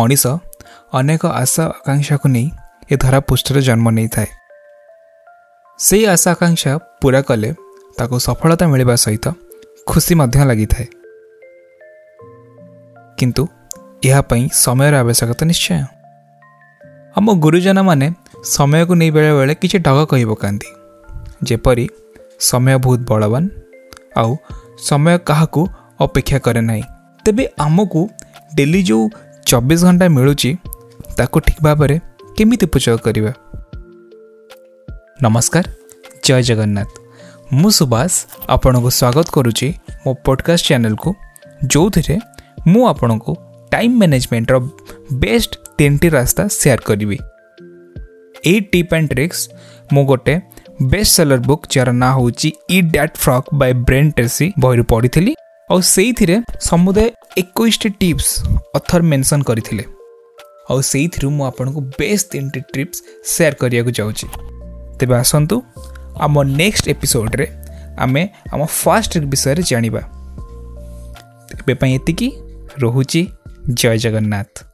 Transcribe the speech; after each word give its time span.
मनिस 0.00 0.26
अनेक 0.98 1.24
आशा 1.26 1.64
आकांक्षा 1.64 2.16
को 2.22 2.28
नै 2.34 2.40
ए 2.92 2.96
धरापृष्ठ 3.02 3.52
जन्म 3.68 3.88
नै 3.98 4.06
सही 5.86 6.04
आशा 6.14 6.30
आकाङ्क्षा 6.36 6.72
पूरा 7.02 7.20
कले 7.28 7.50
त 7.98 8.18
सफलता 8.24 8.66
मिला 8.72 8.96
सहित 9.04 9.28
खुशी 9.90 10.14
खुसी 10.20 10.44
लागि 10.50 10.66
कि 13.22 13.28
यहाँ 14.08 14.22
समय 14.64 14.94
आवश्यकता 15.04 15.44
निश्चय 15.50 15.80
आम 17.18 17.30
गुरुजन 17.46 17.78
समय 18.56 18.84
को 18.90 18.94
नै 19.02 19.10
बेला 19.16 19.34
बेला 19.38 19.52
कि 19.64 20.68
जेपरी 21.50 21.86
समय 22.50 22.76
बहुत 22.86 23.06
बलवान् 23.10 23.48
आउ 24.20 24.36
समय 24.90 25.18
कापेक्षा 25.30 26.38
कर 26.48 26.58
नै 26.70 26.80
को 27.94 28.08
डेली 28.58 28.82
जो 28.90 29.00
चौबीस 29.46 29.82
घंटा 29.84 30.08
मिलू 30.08 30.32
ठीक 30.38 31.50
भाव 31.62 31.80
में 31.82 31.98
केमी 32.36 32.56
उपचार 32.64 32.96
करवा 33.06 33.32
नमस्कार 35.22 35.68
जय 36.24 36.42
जगन्नाथ 36.48 37.00
मु 37.62 37.70
आपण 38.54 38.80
को 38.82 38.90
स्वागत 38.98 39.28
करुच्ची 39.34 39.68
मो 40.06 40.14
पॉडकास्ट 40.26 40.66
चैनल 40.68 40.94
को 41.04 41.14
जो 41.74 41.88
थे 41.96 42.16
को 42.76 43.34
टाइम 43.72 43.98
मैनेजमेंट 44.00 44.50
रो 44.52 44.60
बेस्ट 45.26 45.58
तीन 45.78 45.98
टी 46.04 46.08
रास्ता 46.16 46.46
सेयार 46.58 46.80
करी 46.90 47.18
ए 48.54 48.58
टीप 48.72 48.94
एंड 48.94 49.08
ट्रिक्स 49.08 49.48
मु 49.92 50.04
गोटे 50.12 50.40
बेस्ट 50.82 51.12
सेलर 51.16 51.38
बुक 51.50 51.66
जार 51.72 51.92
ना 52.02 52.10
हो 52.20 52.28
इ 52.48 52.80
that 52.80 53.16
frog 53.16 53.54
by 53.60 53.72
Brian 53.90 54.10
Tracy 54.20 54.52
बहुत 54.58 54.86
पढ़ी 54.94 55.08
थी 55.16 55.34
और 55.72 55.82
समुदाय 56.70 57.12
ଏକୋଇଶଟି 57.40 57.90
ଟିପ୍ସ 58.00 58.50
ଅଥର 58.78 59.00
ମେନସନ୍ 59.12 59.42
କରିଥିଲେ 59.48 59.84
ଆଉ 60.70 60.78
ସେଇଥିରୁ 60.90 61.26
ମୁଁ 61.36 61.44
ଆପଣଙ୍କୁ 61.50 61.80
ବେଷ୍ଟ 62.00 62.26
ତିନିଟି 62.34 62.60
ଟିପ୍ସ 62.74 62.98
ସେୟାର 63.34 63.54
କରିବାକୁ 63.62 63.90
ଯାଉଛି 63.98 64.26
ତେବେ 64.98 65.14
ଆସନ୍ତୁ 65.24 65.56
ଆମ 66.26 66.34
ନେକ୍ସଟ 66.60 66.84
ଏପିସୋଡ଼ରେ 66.94 67.46
ଆମେ 68.06 68.22
ଆମ 68.52 68.60
ଫାର୍ଷ୍ଟ 68.82 69.10
ଟ୍ରିପ୍ 69.14 69.30
ବିଷୟରେ 69.34 69.62
ଜାଣିବା 69.72 70.02
ଏବେ 71.60 71.74
ପାଇଁ 71.82 71.90
ଏତିକି 71.98 72.28
ରହୁଛି 72.86 73.22
ଜୟ 73.80 73.96
ଜଗନ୍ନାଥ 74.06 74.73